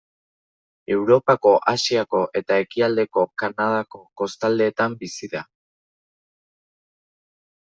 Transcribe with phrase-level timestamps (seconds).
[0.95, 5.45] Europako, Asiako eta ekialdeko Kanadako kostaldeetan bizi da.